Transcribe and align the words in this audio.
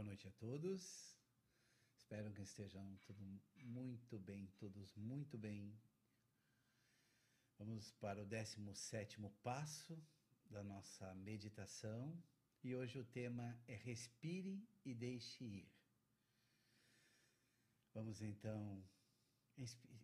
Boa 0.00 0.06
noite 0.06 0.26
a 0.26 0.30
todos. 0.30 1.14
Espero 1.94 2.32
que 2.32 2.40
estejam 2.40 2.96
tudo 3.02 3.22
muito 3.58 4.18
bem, 4.18 4.46
todos 4.56 4.94
muito 4.96 5.36
bem. 5.36 5.78
Vamos 7.58 7.92
para 7.92 8.22
o 8.22 8.24
17 8.24 9.20
passo 9.42 10.02
da 10.48 10.64
nossa 10.64 11.14
meditação 11.16 12.18
e 12.64 12.74
hoje 12.74 12.98
o 12.98 13.04
tema 13.04 13.54
é 13.68 13.74
respire 13.74 14.66
e 14.86 14.94
deixe 14.94 15.44
ir. 15.44 15.70
Vamos 17.92 18.22
então 18.22 18.82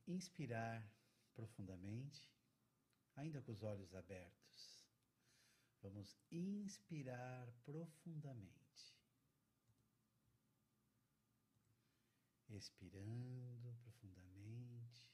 inspirar 0.07 0.87
profundamente, 1.33 2.31
ainda 3.15 3.41
com 3.41 3.53
os 3.53 3.63
olhos 3.63 3.95
abertos. 3.95 4.87
Vamos 5.81 6.15
inspirar 6.31 7.51
profundamente. 7.65 8.06
Expirando 12.57 13.77
profundamente. 13.83 15.13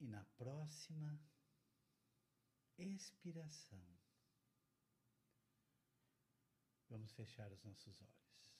E 0.00 0.06
na 0.06 0.24
próxima 0.38 1.20
expiração, 2.78 3.86
vamos 6.88 7.12
fechar 7.12 7.52
os 7.52 7.62
nossos 7.62 8.00
olhos. 8.00 8.55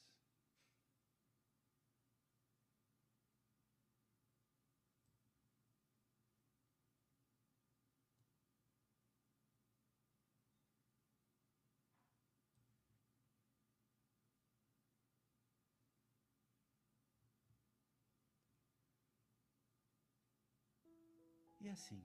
E 21.67 21.69
assim, 21.69 22.01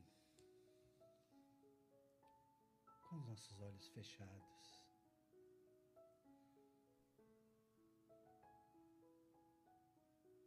com 3.09 3.17
os 3.17 3.27
nossos 3.29 3.61
olhos 3.61 3.87
fechados, 3.91 4.83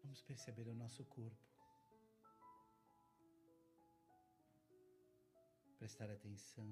vamos 0.03 0.21
perceber 0.21 0.67
o 0.67 0.75
nosso 0.75 1.05
corpo, 1.05 1.47
prestar 5.79 6.11
atenção 6.11 6.69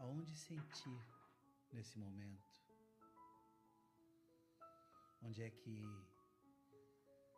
aonde 0.00 0.36
sentir 0.36 1.02
nesse 1.72 1.98
momento, 1.98 2.62
onde 5.22 5.42
é 5.42 5.50
que 5.50 5.80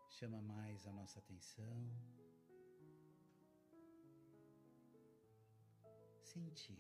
chama 0.09 0.43
mais 0.43 0.85
a 0.89 0.93
nossa 0.93 1.21
atenção. 1.21 2.30
Sentir. 6.33 6.79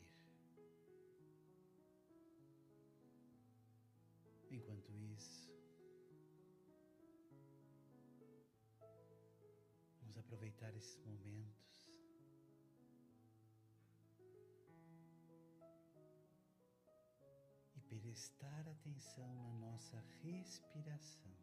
Enquanto 4.48 4.92
isso, 4.92 5.52
vamos 10.00 10.16
aproveitar 10.16 10.72
esses 10.76 11.04
momentos 11.04 11.90
e 17.74 17.80
prestar 17.80 18.68
atenção 18.68 19.34
na 19.34 19.52
nossa 19.54 20.00
respiração. 20.22 21.39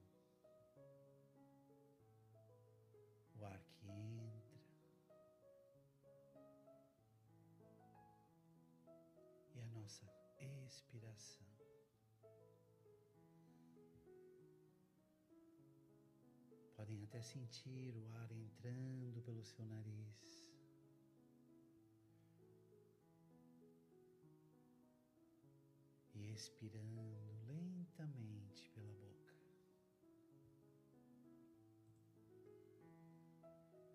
Expiração. 10.67 11.47
Podem 16.75 17.03
até 17.03 17.21
sentir 17.21 17.95
o 17.97 18.07
ar 18.09 18.31
entrando 18.31 19.21
pelo 19.23 19.43
seu 19.43 19.65
nariz. 19.65 20.53
E 26.13 26.31
expirando 26.31 27.01
lentamente 27.47 28.69
pela 28.71 28.93
boca. 28.93 29.33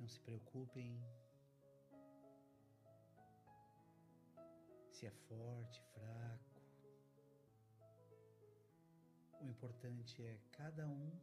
Não 0.00 0.08
se 0.08 0.20
preocupem 0.20 1.00
se 5.02 5.06
é 5.06 5.10
forte, 5.10 5.82
fraco. 5.94 6.62
O 9.40 9.48
importante 9.48 10.22
é 10.22 10.38
cada 10.52 10.86
um 10.86 11.20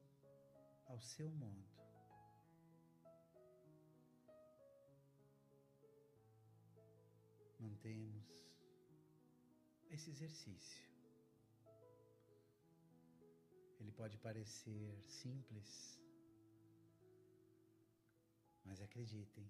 ao 0.87 0.99
seu 0.99 1.31
modo. 1.31 1.63
Mantemos 7.57 8.27
esse 9.89 10.09
exercício. 10.09 10.83
Ele 13.79 13.93
pode 13.93 14.17
parecer 14.17 15.01
simples, 15.07 15.97
mas 18.65 18.81
acreditem, 18.81 19.49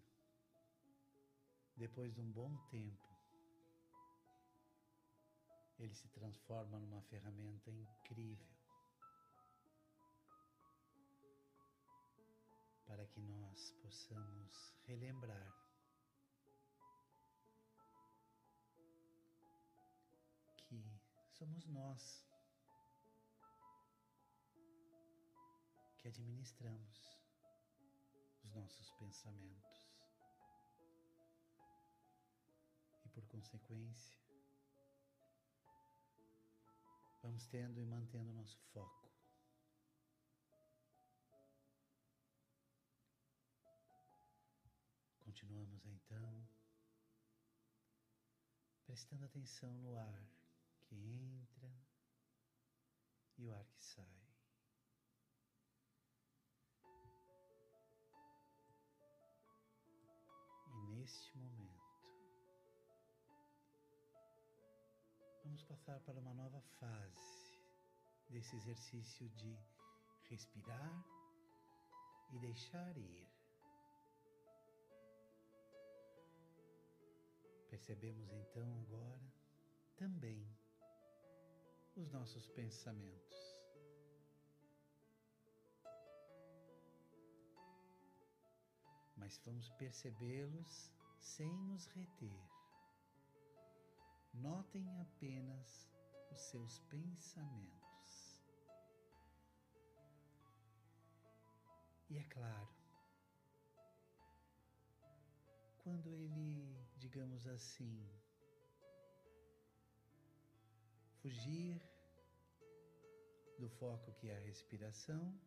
depois 1.75 2.13
de 2.13 2.22
um 2.22 2.31
bom 2.31 2.56
tempo, 2.68 3.09
ele 5.79 5.95
se 5.95 6.09
transforma 6.09 6.78
numa 6.78 7.01
ferramenta 7.03 7.72
incrível 7.72 8.59
para 12.85 13.06
que 13.06 13.22
nós 13.22 13.72
possamos 13.81 14.75
relembrar 14.85 15.53
que 20.57 21.00
somos 21.38 21.66
nós 21.68 22.28
que 26.00 26.07
administramos 26.07 27.19
os 28.44 28.53
nossos 28.56 28.91
pensamentos. 28.94 29.89
E 33.06 33.09
por 33.09 33.25
consequência, 33.28 34.28
vamos 37.22 37.46
tendo 37.47 37.80
e 37.80 37.85
mantendo 37.85 38.31
nosso 38.34 38.57
foco. 38.74 39.09
Continuamos 45.19 45.85
então 45.85 46.47
prestando 48.90 49.24
atenção 49.25 49.72
no 49.78 49.96
ar 49.96 50.28
que 50.81 50.96
entra 50.96 51.72
e 53.38 53.46
o 53.46 53.53
ar 53.53 53.63
que 53.66 53.86
sai. 53.86 54.28
E 60.68 60.81
neste 60.88 61.38
momento, 61.38 61.78
vamos 65.59 65.63
passar 65.63 66.00
para 66.01 66.19
uma 66.19 66.33
nova 66.33 66.61
fase 66.79 67.59
desse 68.29 68.56
exercício 68.56 69.27
de 69.29 69.57
respirar 70.29 71.06
e 72.31 72.39
deixar 72.39 72.97
ir. 72.97 73.27
Percebemos 77.69 78.31
então 78.31 78.73
agora 78.79 79.33
também 79.97 80.47
os 81.95 82.09
nossos 82.11 82.47
pensamentos. 82.50 83.38
mas 89.17 89.38
vamos 89.45 89.69
percebê-los 89.71 90.91
sem 91.19 91.53
nos 91.67 91.85
reter. 91.88 92.50
Notem 94.33 94.89
apenas 95.01 95.49
seus 96.50 96.80
pensamentos. 96.80 98.42
E 102.10 102.18
é 102.18 102.24
claro, 102.24 102.68
quando 105.84 106.12
ele, 106.16 106.75
digamos 106.98 107.46
assim, 107.46 108.04
fugir 111.22 111.80
do 113.60 113.69
foco 113.69 114.12
que 114.13 114.30
é 114.30 114.36
a 114.36 114.40
respiração, 114.40 115.40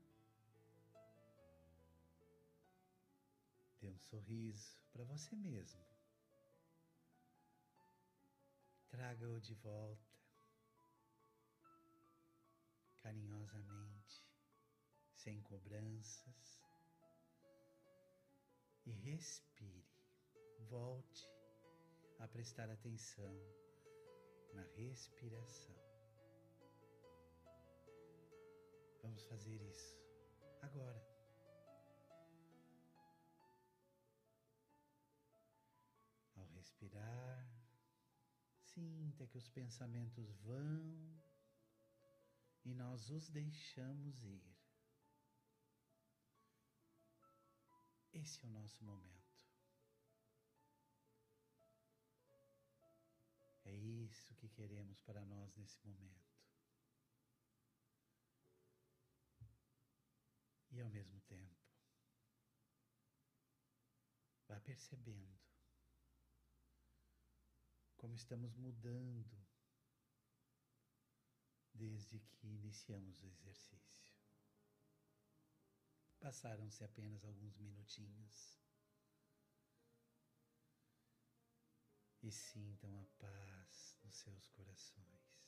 dê 3.81 3.89
um 3.89 3.99
sorriso 3.99 4.79
para 4.93 5.03
você 5.03 5.35
mesmo. 5.35 5.85
Traga-o 8.89 9.41
de 9.41 9.55
volta, 9.55 10.22
carinhosamente, 13.03 14.25
sem 15.15 15.43
cobranças, 15.43 16.63
e 18.87 18.93
respire. 18.93 19.85
Volte 20.69 21.29
a 22.19 22.29
prestar 22.29 22.71
atenção 22.71 23.37
na 24.55 24.63
respiração. 24.77 25.77
Vamos 29.03 29.25
fazer 29.25 29.61
isso 29.63 29.99
agora. 30.63 31.05
Ao 36.37 36.47
respirar, 36.47 37.47
sinta 38.61 39.27
que 39.27 39.37
os 39.37 39.49
pensamentos 39.49 40.31
vão 40.43 41.21
e 42.65 42.75
nós 42.75 43.11
os 43.11 43.29
deixamos 43.29 44.23
ir. 44.25 44.57
Esse 48.13 48.45
é 48.45 48.47
o 48.47 48.51
nosso 48.51 48.85
momento. 48.85 49.23
É 53.65 53.75
isso 53.75 54.35
que 54.35 54.49
queremos 54.49 55.01
para 55.01 55.25
nós 55.25 55.55
nesse 55.57 55.79
momento. 55.87 56.33
E 60.71 60.81
ao 60.81 60.89
mesmo 60.89 61.21
tempo, 61.23 61.61
vá 64.49 64.59
percebendo 64.61 65.39
como 67.97 68.15
estamos 68.15 68.55
mudando 68.57 69.47
desde 71.83 72.21
que 72.21 72.47
iniciamos 72.47 73.21
o 73.21 73.27
exercício. 73.27 74.15
Passaram-se 76.21 76.85
apenas 76.85 77.25
alguns 77.25 77.59
minutinhos. 77.59 78.61
E 82.23 82.31
sintam 82.31 83.01
a 83.01 83.05
paz 83.19 83.99
nos 84.05 84.15
seus 84.15 84.47
corações. 84.51 85.43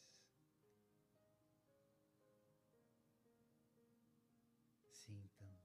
Sintam 4.91 5.57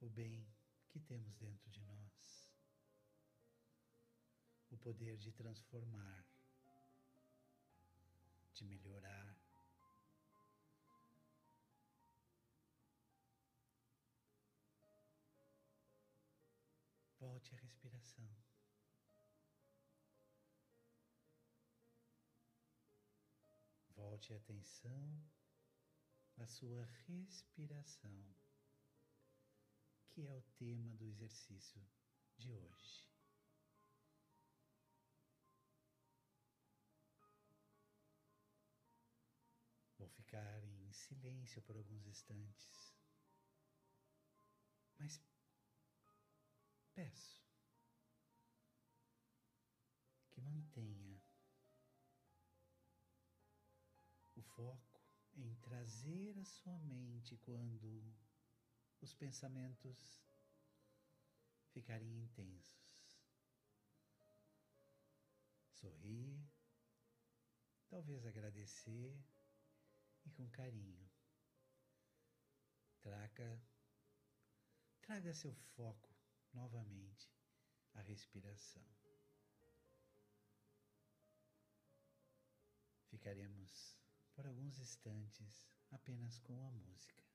o 0.00 0.08
bem 0.10 0.44
que 0.88 0.98
temos 0.98 1.36
dentro 1.36 1.70
de 1.70 1.80
nós, 1.82 2.50
o 4.70 4.76
poder 4.78 5.16
de 5.16 5.30
transformar, 5.30 6.26
de 8.58 8.64
melhorar. 8.64 9.36
Volte 17.20 17.54
à 17.54 17.58
respiração. 17.58 18.28
Volte 23.94 24.32
a 24.32 24.36
atenção 24.36 25.22
à 26.36 26.46
sua 26.46 26.84
respiração, 27.06 28.34
que 30.08 30.26
é 30.26 30.34
o 30.34 30.42
tema 30.56 30.96
do 30.96 31.04
exercício 31.04 31.86
de 32.36 32.52
hoje. 32.52 33.08
Ficar 40.08 40.62
em 40.64 40.92
silêncio 40.92 41.62
por 41.62 41.76
alguns 41.76 42.06
instantes, 42.06 42.94
mas 44.98 45.20
peço 46.94 47.42
que 50.30 50.40
mantenha 50.40 51.22
o 54.36 54.42
foco 54.42 55.00
em 55.34 55.54
trazer 55.56 56.38
a 56.38 56.44
sua 56.44 56.78
mente 56.80 57.36
quando 57.38 58.14
os 59.00 59.14
pensamentos 59.14 60.20
ficarem 61.72 62.22
intensos. 62.22 63.22
Sorrir, 65.70 66.44
talvez 67.88 68.26
agradecer 68.26 69.16
e 70.28 70.30
com 70.30 70.48
carinho. 70.50 71.10
Traga, 73.00 73.62
traga 75.00 75.32
seu 75.32 75.54
foco 75.54 76.14
novamente 76.52 77.32
à 77.94 78.02
respiração. 78.02 78.84
Ficaremos 83.06 83.98
por 84.34 84.46
alguns 84.46 84.78
instantes 84.78 85.66
apenas 85.90 86.38
com 86.40 86.62
a 86.66 86.70
música. 86.70 87.27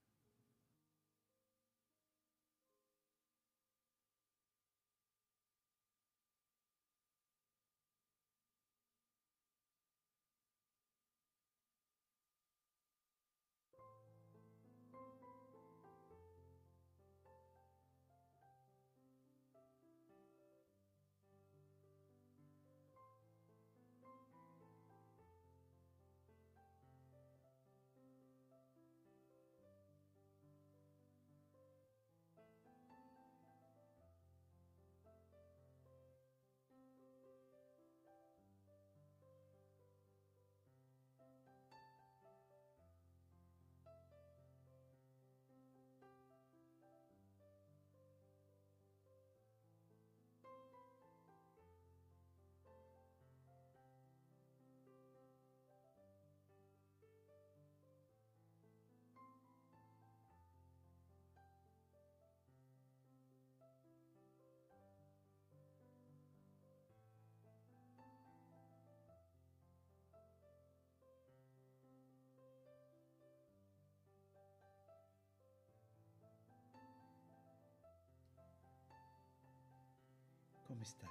Está? 80.83 81.07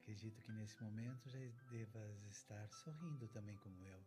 Acredito 0.00 0.42
que 0.42 0.52
nesse 0.52 0.82
momento 0.82 1.30
já 1.30 1.38
devas 1.70 2.24
estar 2.26 2.68
sorrindo 2.68 3.28
também 3.28 3.56
como 3.58 3.86
eu. 3.86 4.04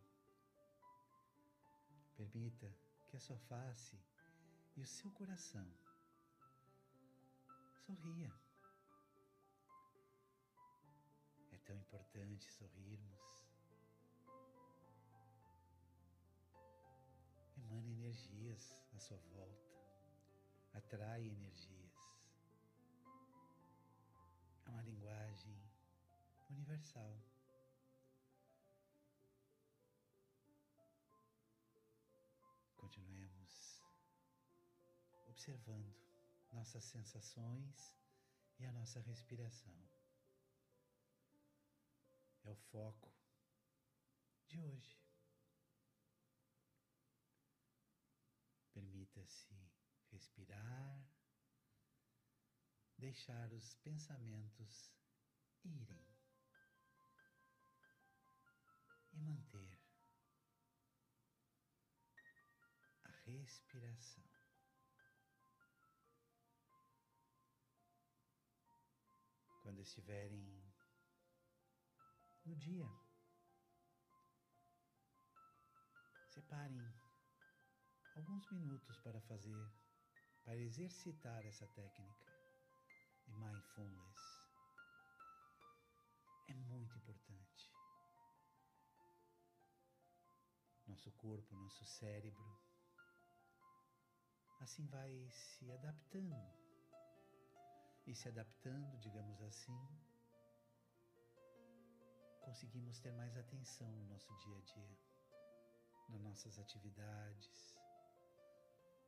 Permita 2.14 2.70
que 3.08 3.16
a 3.16 3.20
sua 3.20 3.38
face 3.38 3.98
e 4.76 4.82
o 4.82 4.86
seu 4.86 5.10
coração 5.12 5.66
sorria. 7.86 8.32
É 11.52 11.58
tão 11.64 11.76
importante 11.76 12.52
sorrirmos. 12.52 13.48
Emana 17.56 17.88
energias 17.88 18.76
à 18.94 18.98
sua 18.98 19.16
volta 19.32 19.68
atrai 20.78 21.26
energias. 21.26 21.77
Linguagem 24.88 25.62
universal. 26.48 27.22
Continuemos 32.76 33.82
observando 35.26 35.94
nossas 36.52 36.84
sensações 36.84 37.94
e 38.58 38.64
a 38.64 38.72
nossa 38.72 39.00
respiração. 39.00 39.76
É 42.44 42.50
o 42.50 42.56
foco 42.56 43.12
de 44.48 44.58
hoje. 44.58 44.98
Permita-se 48.72 49.54
respirar, 50.10 51.17
deixar 52.98 53.52
os 53.52 53.74
pensamentos 53.76 54.92
irem 55.64 56.04
e 59.12 59.18
manter 59.20 59.78
a 63.04 63.10
respiração. 63.30 64.24
Quando 69.62 69.80
estiverem 69.80 70.74
no 72.44 72.56
dia, 72.56 72.88
separem 76.26 76.80
alguns 78.16 78.50
minutos 78.50 78.98
para 78.98 79.20
fazer, 79.20 79.70
para 80.42 80.56
exercitar 80.56 81.44
essa 81.46 81.66
técnica 81.68 82.37
mindfulness. 83.78 84.42
É 86.48 86.54
muito 86.54 86.96
importante. 86.96 87.72
Nosso 90.86 91.10
corpo, 91.12 91.54
nosso 91.54 91.84
cérebro, 91.84 92.58
assim 94.60 94.86
vai 94.86 95.28
se 95.30 95.70
adaptando. 95.70 96.58
E 98.06 98.14
se 98.14 98.26
adaptando, 98.28 98.96
digamos 98.98 99.42
assim, 99.42 99.78
conseguimos 102.40 102.98
ter 103.00 103.12
mais 103.12 103.36
atenção 103.36 103.92
no 103.92 104.06
nosso 104.06 104.34
dia 104.36 104.56
a 104.56 104.60
dia, 104.62 104.98
nas 106.08 106.20
nossas 106.22 106.58
atividades, 106.58 107.76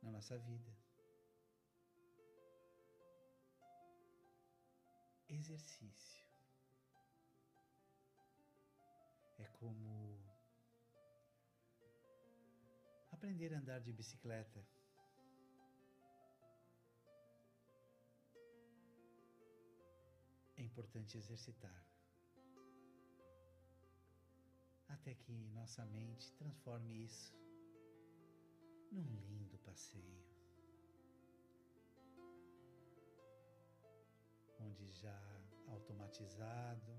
na 0.03 0.11
nossa 0.11 0.37
vida. 0.37 0.90
Exercício. 5.41 6.23
É 9.39 9.45
como 9.59 10.23
aprender 13.11 13.51
a 13.55 13.57
andar 13.57 13.79
de 13.79 13.91
bicicleta. 13.91 14.63
É 20.57 20.61
importante 20.61 21.17
exercitar 21.17 21.83
até 24.89 25.15
que 25.15 25.31
nossa 25.55 25.83
mente 25.87 26.31
transforme 26.33 27.03
isso 27.05 27.33
num 28.91 29.15
lindo 29.21 29.57
passeio, 29.57 30.30
já 34.89 35.19
automatizado 35.67 36.91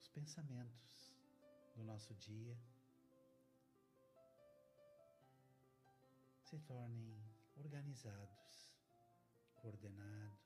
os 0.00 0.08
pensamentos 0.08 1.14
do 1.74 1.84
nosso 1.84 2.14
dia 2.14 2.56
se 6.42 6.58
tornem 6.58 7.22
organizados, 7.56 8.70
coordenados. 9.54 10.42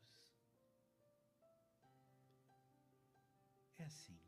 É 3.79 3.85
assim. 3.85 4.26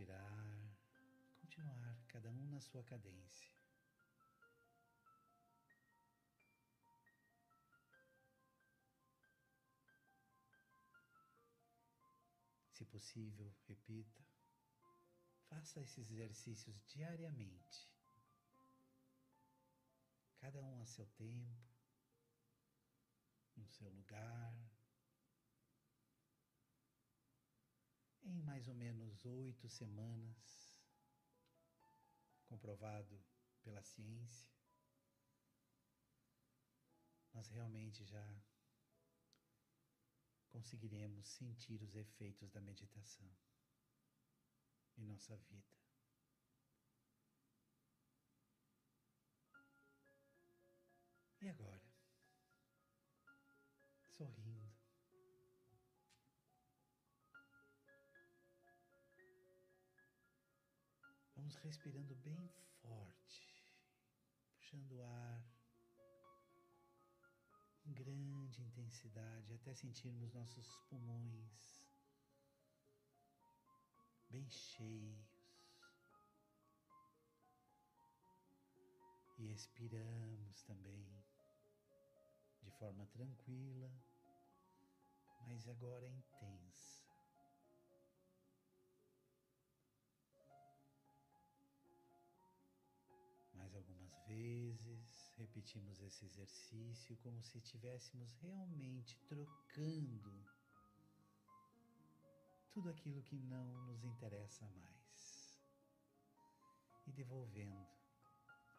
Respirar, 0.00 0.78
continuar, 1.40 1.96
cada 2.08 2.30
um 2.30 2.46
na 2.48 2.60
sua 2.60 2.82
cadência. 2.84 3.50
Se 12.72 12.84
possível, 12.86 13.54
repita. 13.68 14.24
Faça 15.50 15.80
esses 15.82 16.10
exercícios 16.10 16.80
diariamente, 16.86 17.90
cada 20.38 20.62
um 20.64 20.80
a 20.80 20.86
seu 20.86 21.06
tempo, 21.08 21.68
no 23.56 23.66
seu 23.66 23.90
lugar. 23.90 24.69
Em 28.32 28.42
mais 28.42 28.68
ou 28.68 28.74
menos 28.74 29.24
oito 29.24 29.68
semanas, 29.68 30.80
comprovado 32.46 33.20
pela 33.60 33.82
ciência, 33.82 34.48
nós 37.34 37.48
realmente 37.48 38.04
já 38.04 38.24
conseguiremos 40.48 41.26
sentir 41.26 41.82
os 41.82 41.96
efeitos 41.96 42.52
da 42.52 42.60
meditação 42.60 43.28
em 44.96 45.04
nossa 45.04 45.36
vida. 45.36 45.74
E 51.42 51.48
agora, 51.48 51.90
sorrindo, 54.06 54.59
vamos 61.50 61.56
respirando 61.64 62.14
bem 62.16 62.48
forte, 62.80 63.74
puxando 64.54 64.92
o 64.92 65.02
ar 65.02 65.44
em 67.84 67.92
grande 67.92 68.62
intensidade 68.62 69.54
até 69.54 69.74
sentirmos 69.74 70.32
nossos 70.32 70.78
pulmões 70.88 71.88
bem 74.28 74.48
cheios. 74.48 75.26
E 79.38 79.50
expiramos 79.52 80.62
também 80.62 81.24
de 82.62 82.70
forma 82.72 83.06
tranquila, 83.06 83.90
mas 85.48 85.66
agora 85.66 86.06
intensa. 86.06 86.99
Vezes 94.30 95.32
repetimos 95.36 96.00
esse 96.02 96.24
exercício 96.24 97.16
como 97.16 97.42
se 97.42 97.58
estivéssemos 97.58 98.32
realmente 98.34 99.18
trocando 99.28 100.46
tudo 102.72 102.88
aquilo 102.90 103.22
que 103.24 103.36
não 103.36 103.66
nos 103.86 104.04
interessa 104.04 104.68
mais 104.68 105.60
e 107.06 107.12
devolvendo 107.12 107.88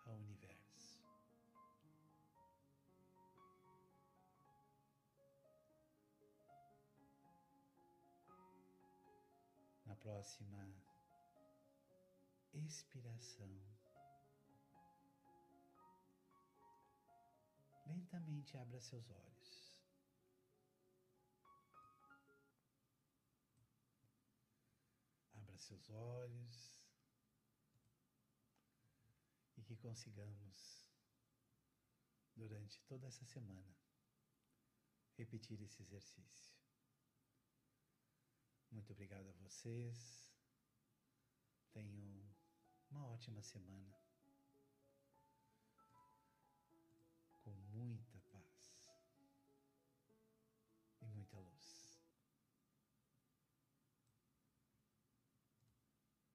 ao 0.05 0.15
universo. 0.15 1.01
Na 9.85 9.95
próxima 9.97 10.73
expiração, 12.53 13.80
lentamente 17.91 18.57
abra 18.57 18.79
seus 18.79 19.09
olhos. 19.09 19.81
Abra 25.33 25.57
seus 25.57 25.89
olhos 25.89 26.77
e 29.57 29.63
que 29.63 29.75
consigamos, 29.75 30.87
durante 32.35 32.81
toda 32.83 33.07
essa 33.07 33.25
semana, 33.25 33.75
repetir 35.17 35.61
esse 35.61 35.81
exercício. 35.81 36.55
Muito 38.71 38.91
obrigado 38.93 39.27
a 39.29 39.33
vocês. 39.33 40.31
tenham 41.71 42.35
uma 42.89 43.05
ótima 43.07 43.41
semana. 43.41 44.00